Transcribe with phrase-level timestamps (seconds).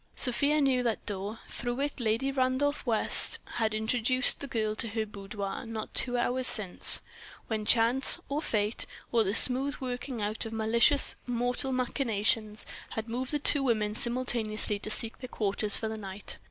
[0.15, 4.87] Sofia knew that door; through it Lady Randolph West herself had introduced the girl to
[4.87, 7.03] her boudoir, not two hours since,
[7.45, 13.29] when chance, or Fate, or the smooth working out of malicious mortal machinations had moved
[13.29, 16.39] the two women simultaneously to seek their quarters for the night.